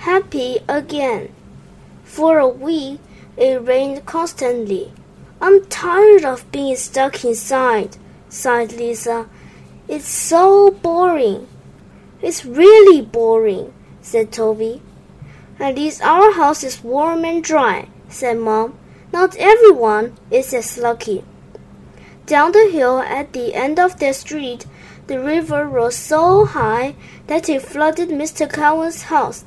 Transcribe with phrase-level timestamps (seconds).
[0.00, 1.28] happy again.
[2.04, 3.00] For a week,
[3.36, 4.92] it rained constantly.
[5.42, 7.98] I'm tired of being stuck inside,
[8.30, 9.28] sighed Lisa.
[9.88, 11.48] It's so boring.
[12.22, 14.80] It's really boring, said Toby.
[15.58, 18.78] At least our house is warm and dry, said Mom.
[19.12, 21.24] Not everyone is as lucky.
[22.24, 24.64] Down the hill at the end of the street,
[25.08, 26.94] the river rose so high
[27.26, 28.50] that it flooded Mr.
[28.50, 29.44] Cowan's house.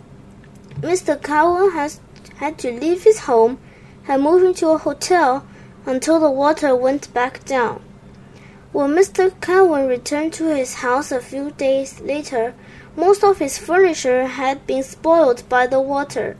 [0.83, 1.15] Mr.
[1.21, 2.01] Cowan has
[2.39, 3.57] had to leave his home
[4.05, 5.45] and move into a hotel
[5.85, 7.81] until the water went back down.
[8.73, 9.31] When Mr.
[9.39, 12.53] Cowan returned to his house a few days later,
[12.97, 16.35] most of his furniture had been spoiled by the water.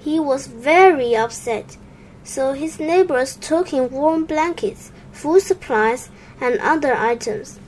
[0.00, 1.76] He was very upset,
[2.24, 6.10] so his neighbors took him warm blankets, food supplies,
[6.40, 7.60] and other items.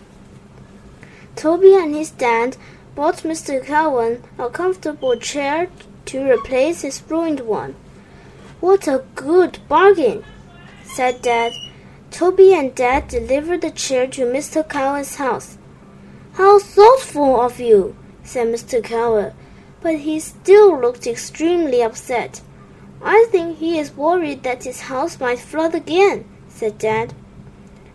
[1.37, 2.56] Toby and his dad
[2.96, 3.65] bought Mr.
[3.65, 5.68] Cowan a comfortable chair
[6.06, 7.74] to replace his ruined one.
[8.60, 10.24] What a good bargain,
[10.84, 11.52] said Dad.
[12.10, 14.68] Toby and Dad delivered the chair to Mr.
[14.68, 15.56] Cowan's house.
[16.34, 18.82] How thoughtful of you, said Mr.
[18.82, 19.32] Cowan,
[19.80, 22.40] but he still looked extremely upset.
[23.02, 27.15] I think he is worried that his house might flood again, said Dad.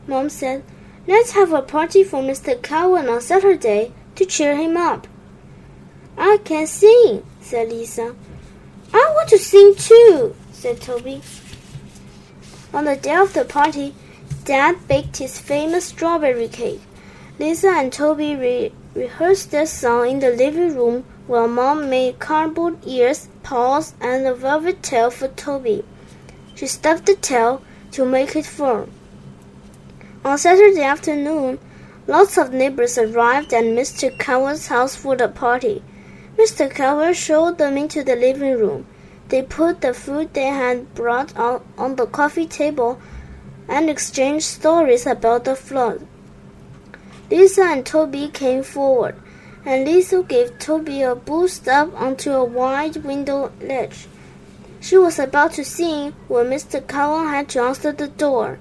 [0.08, 0.64] Mom said,
[1.08, 2.60] Let's have a party for Mr.
[2.60, 5.08] Cowan on Saturday to cheer him up.
[6.18, 8.16] I can sing, said Lisa.
[8.92, 11.22] I want to sing too, said Toby.
[12.74, 13.94] On the day of the party,
[14.46, 16.82] Dad baked his famous strawberry cake.
[17.38, 22.78] Lisa and Toby re- rehearsed their song in the living room while Mom made cardboard
[22.84, 25.86] ears, paws, and a velvet tail for Toby.
[26.56, 28.90] She stuffed the tail to make it firm.
[30.24, 31.60] On Saturday afternoon,
[32.08, 34.18] lots of neighbors arrived at Mr.
[34.18, 35.84] Cowan's house for the party.
[36.38, 36.70] Mr.
[36.70, 38.86] Cowan showed them into the living room.
[39.30, 43.00] They put the food they had brought out on the coffee table
[43.68, 46.06] and exchanged stories about the flood.
[47.32, 49.16] Lisa and Toby came forward,
[49.66, 54.08] and Lisa gave Toby a boost up onto a wide window ledge.
[54.80, 56.86] She was about to sing when Mr.
[56.86, 58.60] Cowan had answer the door.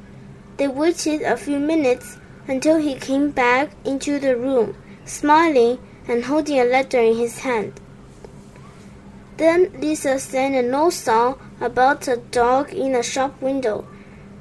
[0.56, 2.16] They waited a few minutes
[2.46, 7.80] until he came back into the room, smiling and holding a letter in his hand.
[9.36, 13.84] Then Lisa sang an old song about a dog in a shop window.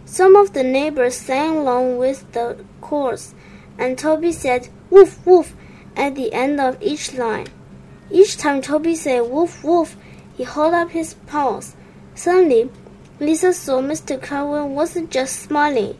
[0.05, 3.33] Some of the neighbors sang along with the chorus,
[3.77, 5.55] and Toby said woof woof
[5.95, 7.47] at the end of each line.
[8.11, 9.95] Each time Toby said woof woof,
[10.37, 11.75] he held up his paws.
[12.13, 12.69] Suddenly,
[13.19, 14.21] Lisa saw Mr.
[14.21, 15.97] Cowan wasn't just smiling.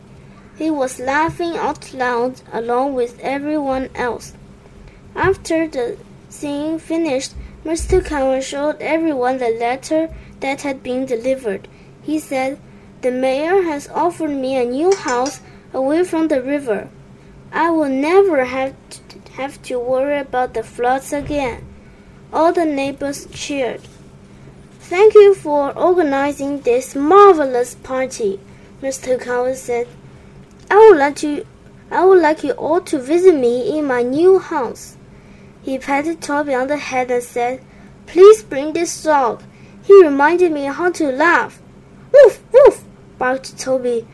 [0.55, 4.33] He was laughing out loud along with everyone else.
[5.15, 5.97] After the
[6.29, 8.03] singing finished, Mr.
[8.03, 10.09] Cowan showed everyone the letter
[10.39, 11.67] that had been delivered.
[12.01, 12.59] He said,
[13.01, 15.41] The mayor has offered me a new house
[15.71, 16.89] away from the river.
[17.51, 21.63] I will never have to, have to worry about the floods again.
[22.33, 23.81] All the neighbors cheered.
[24.79, 28.39] Thank you for organizing this marvelous party,
[28.81, 29.19] Mr.
[29.21, 29.87] Cowan said.
[30.69, 31.45] I would like to
[31.91, 34.97] I would like you all to visit me in my new house.
[35.63, 37.61] He patted Toby on the head and said,
[38.05, 39.41] Please bring this dog.
[39.81, 41.61] He reminded me how to laugh.
[42.13, 42.83] Woof, woof,
[43.17, 44.05] barked Toby.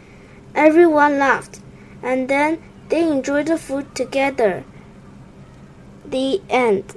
[0.54, 1.60] Everyone laughed,
[2.04, 4.64] and then they enjoyed the food together.
[6.06, 6.96] The end.